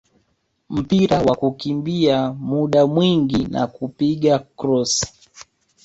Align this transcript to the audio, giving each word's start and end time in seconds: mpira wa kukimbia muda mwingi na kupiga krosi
mpira 0.69 1.21
wa 1.21 1.35
kukimbia 1.35 2.33
muda 2.33 2.87
mwingi 2.87 3.45
na 3.47 3.67
kupiga 3.67 4.39
krosi 4.39 5.13